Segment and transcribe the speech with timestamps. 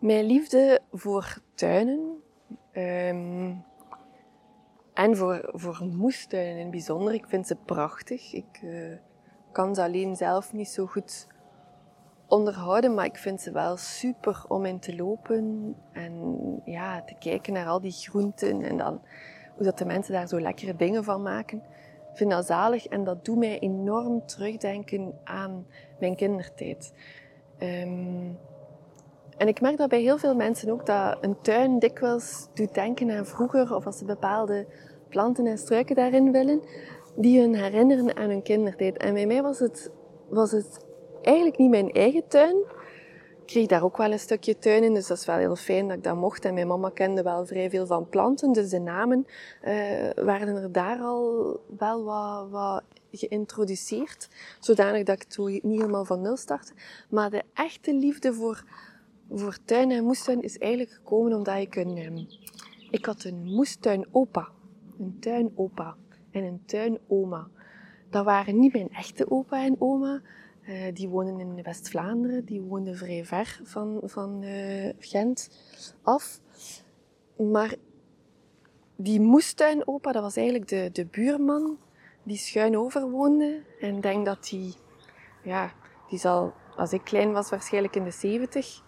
[0.00, 2.22] Mijn liefde voor tuinen
[2.72, 3.54] ehm,
[4.94, 7.14] en voor, voor moestuinen in het bijzonder.
[7.14, 8.32] Ik vind ze prachtig.
[8.32, 8.96] Ik uh,
[9.52, 11.26] kan ze alleen zelf niet zo goed
[12.28, 17.52] onderhouden, maar ik vind ze wel super om in te lopen en ja, te kijken
[17.52, 19.02] naar al die groenten en dan
[19.54, 21.58] hoe dat de mensen daar zo lekkere dingen van maken.
[22.10, 25.66] Ik vind dat zalig en dat doet mij enorm terugdenken aan
[25.98, 26.92] mijn kindertijd.
[27.58, 28.38] Um,
[29.40, 33.10] en ik merk dat bij heel veel mensen ook dat een tuin dikwijls doet denken
[33.10, 34.66] aan vroeger of als ze bepaalde
[35.08, 36.62] planten en struiken daarin willen,
[37.16, 38.96] die hun herinneren aan hun kindertijd.
[38.96, 39.90] En bij mij was het,
[40.28, 40.84] was het
[41.22, 42.56] eigenlijk niet mijn eigen tuin.
[43.40, 45.88] Ik kreeg daar ook wel een stukje tuin in, dus dat is wel heel fijn
[45.88, 46.44] dat ik dat mocht.
[46.44, 49.26] En mijn mama kende wel vrij veel van planten, dus de namen
[49.64, 52.82] uh, waren er daar al wel wat, wat
[53.12, 56.72] geïntroduceerd, zodanig dat ik het niet helemaal van nul startte.
[57.08, 58.64] Maar de echte liefde voor
[59.30, 61.98] voor tuin en moestuin is eigenlijk gekomen omdat ik een...
[61.98, 62.26] Um,
[62.90, 64.48] ik had een moestuin-opa.
[64.98, 65.96] Een tuinopa
[66.30, 67.48] en een tuinoma.
[68.10, 70.20] Dat waren niet mijn echte opa en oma.
[70.68, 72.44] Uh, die woonden in West-Vlaanderen.
[72.44, 75.50] Die woonden vrij ver van, van uh, Gent
[76.02, 76.40] af.
[77.36, 77.74] Maar
[78.96, 81.78] die moestuinopa, dat was eigenlijk de, de buurman
[82.22, 83.62] die schuin over woonde.
[83.80, 84.74] En denk dat die...
[85.42, 85.72] Ja,
[86.08, 88.82] die zal, als ik klein was, waarschijnlijk in de zeventig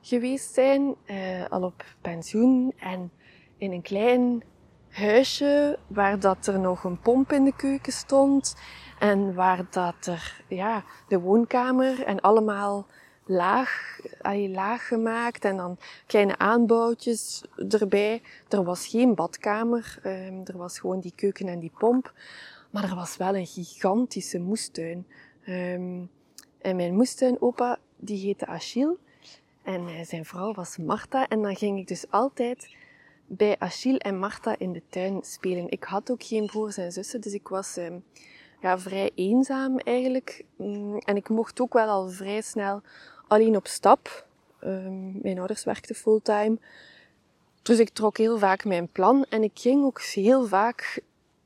[0.00, 3.10] geweest zijn, uh, al op pensioen en
[3.56, 4.42] in een klein
[4.88, 8.56] huisje waar dat er nog een pomp in de keuken stond
[8.98, 12.86] en waar dat er ja, de woonkamer en allemaal
[13.24, 14.00] laag,
[14.48, 18.22] laag gemaakt en dan kleine aanbouwtjes erbij.
[18.48, 22.12] Er was geen badkamer, um, er was gewoon die keuken en die pomp,
[22.70, 25.06] maar er was wel een gigantische moestuin.
[25.48, 26.10] Um,
[26.58, 28.96] en mijn moestuinopa, die heette Achille.
[29.68, 31.28] En eh, zijn vrouw was Marta.
[31.28, 32.74] En dan ging ik dus altijd
[33.26, 35.70] bij Achille en Marta in de tuin spelen.
[35.70, 37.98] Ik had ook geen broers en zussen, dus ik was ehm,
[38.60, 40.44] ja, vrij eenzaam eigenlijk.
[40.56, 42.82] Mm, en ik mocht ook wel al vrij snel
[43.26, 44.26] alleen op stap.
[44.64, 46.58] Um, mijn ouders werkten fulltime.
[47.62, 49.26] Dus ik trok heel vaak mijn plan.
[49.28, 51.00] En ik ging ook heel vaak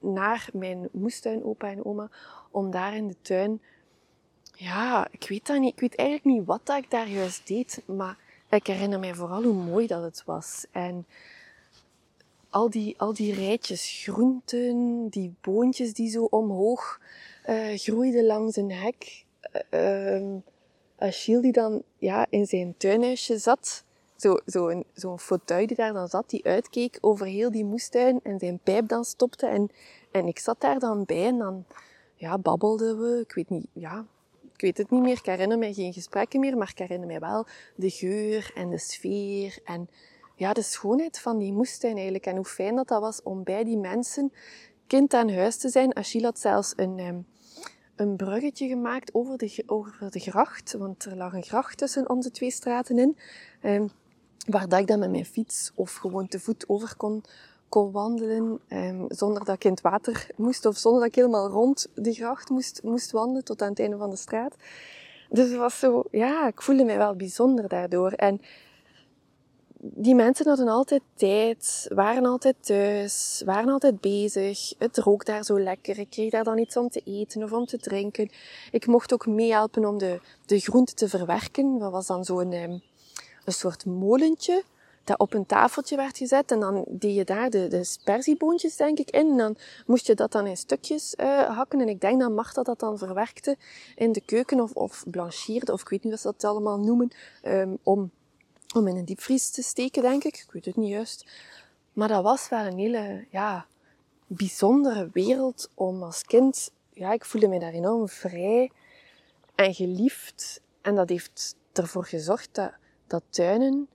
[0.00, 2.10] naar mijn moestuin, opa en oma,
[2.50, 3.60] om daar in de tuin
[4.56, 5.72] ja, ik weet dat niet.
[5.72, 8.16] Ik weet eigenlijk niet wat dat ik daar juist deed, maar
[8.50, 10.66] ik herinner mij vooral hoe mooi dat het was.
[10.70, 11.06] En
[12.50, 17.00] al die, al die rijtjes groenten, die boontjes die zo omhoog
[17.48, 19.24] uh, groeiden langs een hek.
[19.70, 20.34] Uh,
[20.98, 23.84] Achille die dan ja, in zijn tuinhuisje zat,
[24.16, 28.20] zo'n zo een, zo fauteuil die daar dan zat, die uitkeek over heel die moestuin
[28.22, 29.46] en zijn pijp dan stopte.
[29.46, 29.70] En,
[30.10, 31.64] en ik zat daar dan bij en dan
[32.14, 33.20] ja, babbelden we.
[33.20, 34.06] Ik weet niet, ja,
[34.56, 37.20] ik weet het niet meer, ik herinner mij geen gesprekken meer, maar ik herinner mij
[37.20, 39.88] wel de geur en de sfeer en
[40.34, 42.26] ja, de schoonheid van die moestuin eigenlijk.
[42.26, 44.32] En hoe fijn dat dat was om bij die mensen
[44.86, 45.96] kind aan huis te zijn.
[45.96, 47.18] Achille had zelfs een, ehm,
[47.96, 52.30] een bruggetje gemaakt over de, over de gracht, want er lag een gracht tussen onze
[52.30, 53.16] twee straten in,
[53.60, 53.86] ehm,
[54.46, 57.22] waar dat ik dan met mijn fiets of gewoon te voet over kon
[57.68, 61.48] kon wandelen um, zonder dat ik in het water moest of zonder dat ik helemaal
[61.48, 64.54] rond de gracht moest, moest wandelen tot aan het einde van de straat.
[65.30, 68.10] Dus het was zo, ja, ik voelde mij wel bijzonder daardoor.
[68.10, 68.40] En
[69.78, 74.74] die mensen hadden altijd tijd, waren altijd thuis, waren altijd bezig.
[74.78, 75.98] Het rook daar zo lekker.
[75.98, 78.30] Ik kreeg daar dan iets om te eten of om te drinken.
[78.70, 81.78] Ik mocht ook meehelpen om de, de groenten te verwerken.
[81.78, 82.82] Dat was dan zo'n um,
[83.44, 84.62] een soort molentje
[85.06, 86.50] dat op een tafeltje werd gezet.
[86.50, 89.30] En dan deed je daar de, de denk ik, in.
[89.30, 89.56] En dan
[89.86, 91.80] moest je dat dan in stukjes uh, hakken.
[91.80, 93.56] En ik denk dat Marta dat dan verwerkte
[93.94, 97.10] in de keuken of, of blanchierde, of ik weet niet wat ze dat allemaal noemen,
[97.44, 98.10] um, om,
[98.74, 100.36] om in een diepvries te steken, denk ik.
[100.36, 101.30] Ik weet het niet juist.
[101.92, 103.66] Maar dat was wel een hele, ja,
[104.26, 108.70] bijzondere wereld om als kind, ja, ik voelde me daar enorm vrij
[109.54, 110.60] en geliefd.
[110.82, 112.72] En dat heeft ervoor gezorgd dat,
[113.06, 113.88] dat tuinen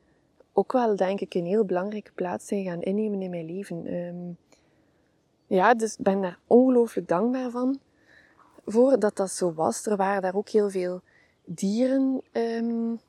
[0.61, 3.93] ook wel, denk ik, een heel belangrijke plaats zijn gaan innemen in mijn leven.
[3.93, 4.37] Um,
[5.47, 7.79] ja, dus ik ben daar ongelooflijk dankbaar van.
[8.65, 9.85] Voor dat zo was.
[9.85, 11.01] Er waren daar ook heel veel
[11.45, 12.99] dieren um,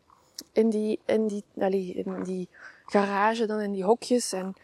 [0.52, 2.49] in, die, in, die, allee, in die
[2.87, 4.32] garage, dan in die hokjes.
[4.32, 4.55] En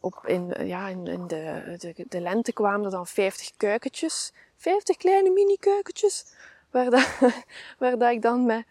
[0.00, 4.32] op, in, ja, in, in de, de, de, lente kwamen er dan 50 kuikentjes.
[4.56, 6.26] 50 kleine mini-kuikentjes.
[6.70, 7.18] Waar, dat,
[7.78, 8.64] waar dat ik dan met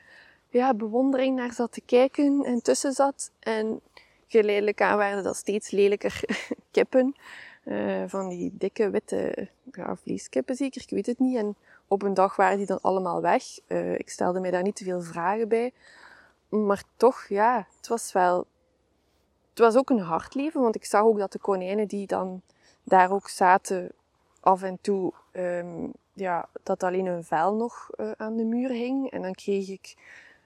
[0.54, 3.32] ja, bewondering naar zat te kijken en tussen zat.
[3.40, 3.82] En
[4.28, 6.24] geleidelijk aan werden dat steeds lelijker
[6.72, 7.16] kippen.
[7.66, 9.50] Uh, van die dikke witte
[10.04, 11.38] vleeskippen zeker, ik weet het niet.
[11.38, 11.56] En
[11.88, 13.44] op een dag waren die dan allemaal weg.
[13.68, 15.74] Uh, ik stelde mij daar niet te veel vragen bij.
[16.50, 18.46] maar toch, ja, het was wel...
[19.50, 22.42] Het was ook een hard leven, want ik zag ook dat de konijnen die dan
[22.84, 23.92] daar ook zaten,
[24.40, 29.12] af en toe, um, ja, dat alleen hun vel nog uh, aan de muur hing.
[29.12, 29.96] En dan kreeg ik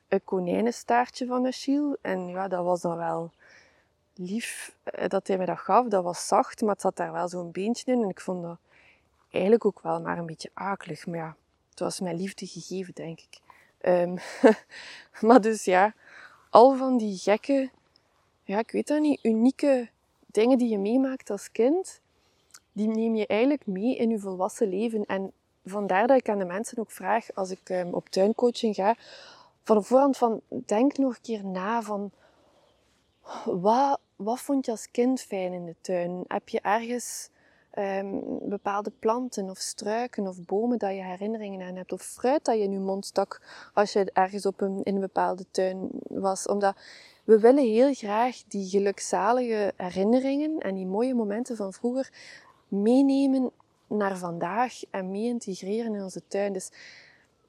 [0.08, 1.98] een konijnenstaartje van Achille.
[2.02, 3.32] En ja, dat was dan wel
[4.14, 5.88] lief uh, dat hij me dat gaf.
[5.88, 8.02] Dat was zacht, maar het zat daar wel zo'n beentje in.
[8.02, 8.58] En ik vond dat
[9.32, 11.08] eigenlijk ook wel maar een beetje akelig.
[11.08, 11.36] Maar ja,
[11.70, 13.40] het was mijn liefde gegeven, denk ik.
[13.82, 14.18] Um,
[15.28, 15.94] maar dus ja,
[16.50, 17.70] al van die gekke,
[18.44, 19.90] ja, ik weet dat niet, unieke
[20.26, 22.02] dingen die je meemaakt als kind,
[22.72, 25.06] die neem je eigenlijk mee in je volwassen leven.
[25.06, 25.32] En
[25.66, 28.96] vandaar dat ik aan de mensen ook vraag, als ik um, op tuincoaching ga,
[29.68, 32.12] van voorhand van, denk nog een keer na van,
[33.46, 36.24] wat, wat vond je als kind fijn in de tuin?
[36.28, 37.30] Heb je ergens
[37.78, 41.92] um, bepaalde planten of struiken of bomen dat je herinneringen aan hebt?
[41.92, 43.42] Of fruit dat je in je mond stak
[43.74, 46.48] als je ergens op een, in een bepaalde tuin was?
[46.48, 46.78] Omdat
[47.24, 52.12] we willen heel graag die gelukzalige herinneringen en die mooie momenten van vroeger
[52.68, 53.52] meenemen
[53.88, 56.54] naar vandaag en mee integreren in onze tuin.
[56.54, 56.72] Dus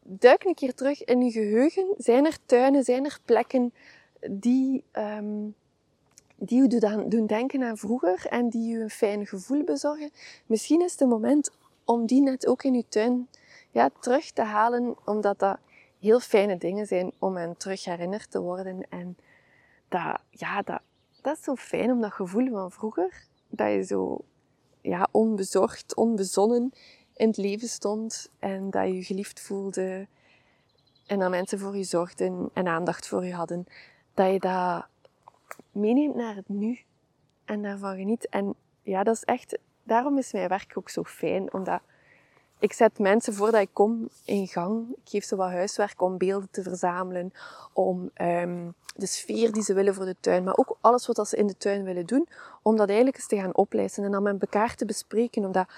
[0.09, 1.95] duik een keer terug in je geheugen.
[1.97, 3.73] Zijn er tuinen, zijn er plekken
[4.31, 5.55] die, um,
[6.37, 10.11] die je doen, denken aan vroeger en die je een fijn gevoel bezorgen?
[10.47, 11.51] Misschien is het moment
[11.85, 13.29] om die net ook in je tuin
[13.71, 15.59] ja, terug te halen, omdat dat
[16.01, 18.87] heel fijne dingen zijn om aan terug herinnerd te worden.
[18.89, 19.17] En
[19.89, 20.81] dat, ja, dat,
[21.23, 24.25] dat is zo fijn om dat gevoel van vroeger, dat je zo
[24.81, 26.73] ja, onbezorgd, onbezonnen
[27.19, 30.07] in het leven stond en dat je je geliefd voelde
[31.07, 33.67] en dat mensen voor je zorgden en aandacht voor je hadden,
[34.15, 34.87] dat je dat
[35.73, 36.79] meeneemt naar het nu
[37.45, 38.29] en daarvan geniet.
[38.29, 41.81] En ja, dat is echt, daarom is mijn werk ook zo fijn, omdat
[42.59, 44.91] ik zet mensen voordat ik kom in gang.
[44.91, 47.33] Ik geef ze wat huiswerk om beelden te verzamelen,
[47.73, 51.37] om um, de sfeer die ze willen voor de tuin, maar ook alles wat ze
[51.37, 52.29] in de tuin willen doen,
[52.63, 55.45] om dat eigenlijk eens te gaan oplijsten en dan met elkaar te bespreken.
[55.45, 55.69] Omdat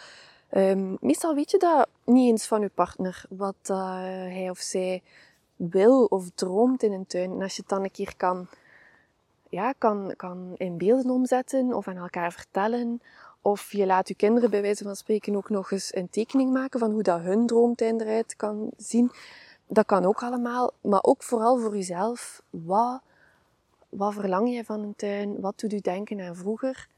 [0.54, 5.02] um, meestal weet je dat niet eens van je partner, wat uh, hij of zij
[5.56, 7.30] wil of droomt in een tuin.
[7.30, 8.46] En als je het dan een keer kan,
[9.48, 13.00] ja, kan, kan in beelden omzetten of aan elkaar vertellen,
[13.42, 16.80] of je laat je kinderen bij wijze van spreken ook nog eens een tekening maken
[16.80, 19.10] van hoe dat hun droomtuin eruit kan zien.
[19.66, 22.42] Dat kan ook allemaal, maar ook vooral voor jezelf.
[22.50, 23.00] Wat,
[23.88, 25.40] wat verlang je van een tuin?
[25.40, 26.88] Wat doet u denken aan vroeger?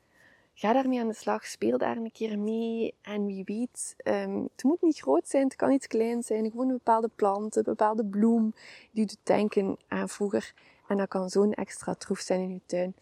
[0.55, 2.95] Ga daarmee aan de slag, speel daar een keer mee.
[3.03, 6.51] En wie weet, um, het moet niet groot zijn, het kan iets klein zijn.
[6.51, 8.55] Gewoon een bepaalde plant, een bepaalde bloem
[8.91, 10.55] die doet denken aan vroeger.
[10.89, 12.95] En dat kan zo'n extra troef zijn in je tuin.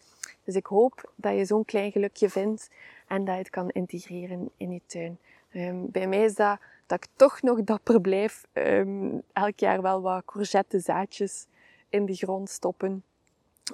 [0.43, 2.69] Dus ik hoop dat je zo'n klein gelukje vindt
[3.07, 5.17] en dat je het kan integreren in je tuin.
[5.53, 8.43] Um, bij mij is dat dat ik toch nog dapper blijf.
[8.53, 11.45] Um, elk jaar wel wat courgette zaadjes
[11.89, 13.03] in de grond stoppen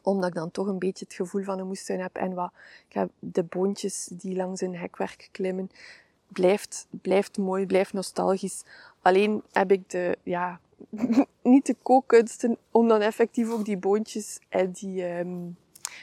[0.01, 2.15] omdat ik dan toch een beetje het gevoel van een moestuin heb.
[2.15, 2.51] En wat,
[2.87, 5.69] ik heb de boontjes die langs een hekwerk klimmen.
[6.27, 8.63] Blijft, blijft mooi, blijft nostalgisch.
[9.01, 10.59] Alleen heb ik de, ja,
[11.41, 15.57] niet de kookkunsten om dan effectief ook die boontjes en die, um,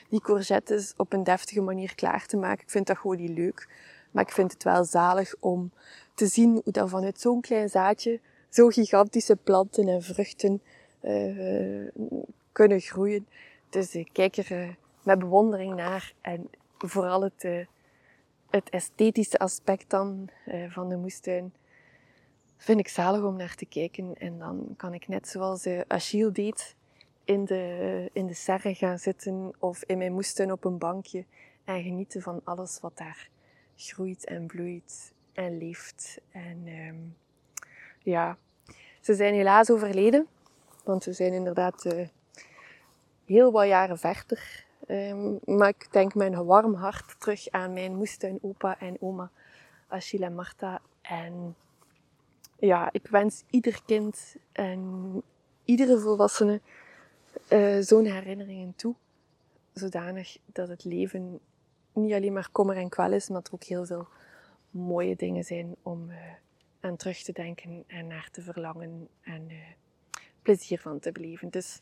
[0.08, 2.62] die courgettes op een deftige manier klaar te maken.
[2.62, 3.68] Ik vind dat gewoon niet leuk.
[4.10, 5.70] Maar ik vind het wel zalig om
[6.14, 10.62] te zien hoe dan vanuit zo'n klein zaadje zo gigantische planten en vruchten
[11.02, 11.88] uh,
[12.52, 13.26] kunnen groeien.
[13.74, 14.68] Dus ik kijk er uh,
[15.02, 16.12] met bewondering naar.
[16.20, 17.66] En vooral het, uh,
[18.50, 20.28] het esthetische aspect dan
[20.68, 21.54] van de moestuin
[22.56, 24.14] vind ik zalig om naar te kijken.
[24.18, 26.76] En dan kan ik net zoals Achille deed
[27.24, 31.24] in de, in de serre gaan zitten of in mijn moestuin op een bankje
[31.64, 33.28] en genieten van alles wat daar
[33.76, 36.20] groeit en bloeit en leeft.
[36.30, 37.16] En um,
[38.02, 38.38] ja,
[39.00, 40.26] ze zijn helaas overleden,
[40.84, 41.86] want we zijn inderdaad
[43.26, 44.64] heel wat jaren verder.
[44.88, 49.30] Um, maar ik denk mijn warm hart terug aan mijn moestuin opa en oma,
[49.88, 50.80] Achille en Marta.
[51.02, 51.56] En
[52.58, 55.22] ja, ik wens ieder kind en
[55.64, 56.60] iedere volwassene
[57.48, 58.94] uh, zo'n herinneringen toe.
[59.72, 61.40] Zodanig dat het leven
[61.92, 64.08] niet alleen maar kommer en kwel is, maar er ook heel veel
[64.70, 66.16] mooie dingen zijn om uh,
[66.80, 69.56] aan terug te denken en naar te verlangen en uh,
[70.42, 71.50] plezier van te beleven.
[71.50, 71.80] Dus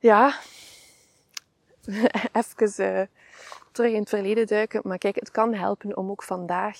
[0.00, 0.38] ja,
[2.32, 3.08] even
[3.72, 4.80] terug in het verleden duiken.
[4.84, 6.78] Maar kijk, het kan helpen om ook vandaag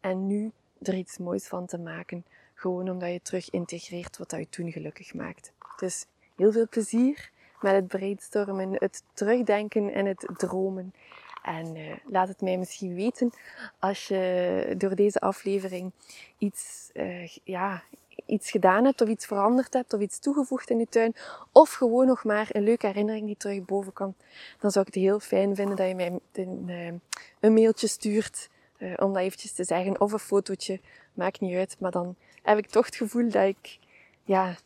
[0.00, 2.24] en nu er iets moois van te maken.
[2.54, 5.52] Gewoon omdat je terug integreert wat je toen gelukkig maakt.
[5.76, 6.06] Dus
[6.36, 7.30] heel veel plezier
[7.60, 10.94] met het brainstormen, het terugdenken en het dromen.
[11.42, 13.32] En uh, laat het mij misschien weten
[13.78, 15.92] als je door deze aflevering
[16.38, 17.82] iets, uh, ja,
[18.26, 21.14] iets gedaan hebt of iets veranderd hebt of iets toegevoegd in je tuin.
[21.52, 24.14] Of gewoon nog maar een leuke herinnering die terug boven kan.
[24.60, 27.00] Dan zou ik het heel fijn vinden dat je mij een,
[27.40, 28.48] eh, mailtje stuurt.
[28.78, 30.00] Uh, om dat eventjes te zeggen.
[30.00, 30.80] Of een fotootje.
[31.12, 31.76] Maakt niet uit.
[31.78, 33.78] Maar dan heb ik toch het gevoel dat ik,
[34.24, 34.56] ja,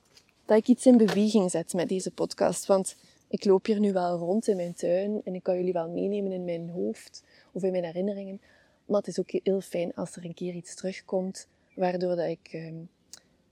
[0.45, 2.67] dat ik iets in beweging zet met deze podcast.
[2.67, 2.97] Want
[3.29, 5.21] ik loop hier nu wel rond in mijn tuin.
[5.25, 7.25] En ik kan jullie wel meenemen in mijn hoofd.
[7.53, 8.41] Of in mijn herinneringen.
[8.85, 11.49] Maar het is ook heel fijn als er een keer iets terugkomt.
[11.75, 12.49] Waardoor dat ik...
[12.53, 12.75] Ehm,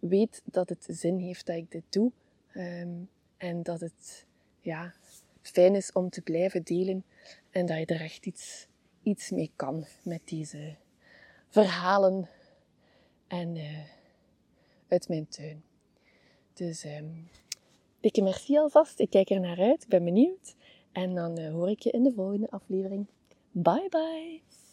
[0.09, 2.13] weet dat het zin heeft dat ik dit doe.
[2.53, 2.91] Ehm,
[3.37, 4.27] en dat het
[4.61, 4.95] ja,
[5.41, 7.05] fijn is om te blijven delen.
[7.51, 8.67] En dat je er echt iets,
[9.03, 10.75] iets mee kan met deze
[11.49, 12.29] verhalen
[13.27, 13.85] en, uh,
[14.89, 15.63] uit mijn tuin.
[16.53, 17.29] Dus um,
[18.01, 19.01] dikke merci alvast.
[19.01, 19.83] Ik kijk er naar uit.
[19.83, 20.55] Ik ben benieuwd.
[20.93, 23.07] En dan uh, hoor ik je in de volgende aflevering.
[23.51, 24.66] Bye bye!